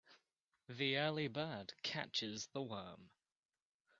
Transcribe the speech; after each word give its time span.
The 0.67 0.97
early 0.97 1.27
bird 1.27 1.75
catches 1.83 2.47
the 2.47 2.61
worm. 2.63 3.11